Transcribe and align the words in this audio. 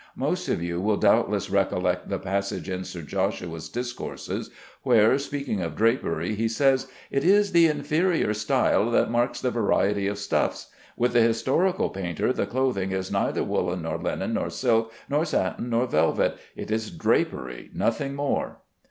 Most 0.15 0.49
of 0.49 0.63
you 0.63 0.81
will 0.81 0.97
doubtless 0.97 1.51
recollect 1.51 2.09
the 2.09 2.17
passage 2.17 2.67
in 2.67 2.83
Sir 2.85 3.03
Joshua's 3.03 3.69
discourses 3.69 4.49
where, 4.81 5.19
speaking 5.19 5.61
of 5.61 5.75
drapery, 5.75 6.33
he 6.33 6.47
says: 6.47 6.87
"It 7.11 7.23
is 7.23 7.51
the 7.51 7.67
inferior 7.67 8.33
style 8.33 8.89
that 8.89 9.11
marks 9.11 9.41
the 9.41 9.51
variety 9.51 10.07
of 10.07 10.17
stuffs. 10.17 10.71
With 10.97 11.13
the 11.13 11.21
historical 11.21 11.91
painter 11.91 12.33
the 12.33 12.47
clothing 12.47 12.89
is 12.91 13.11
neither 13.11 13.43
woollen, 13.43 13.83
nor 13.83 13.99
linen, 13.99 14.33
nor 14.33 14.49
silk, 14.49 14.91
nor 15.07 15.23
satin 15.23 15.69
nor 15.69 15.85
velvet: 15.85 16.35
it 16.55 16.71
is 16.71 16.89
drapery, 16.89 17.69
nothing 17.71 18.15
more." 18.15 18.57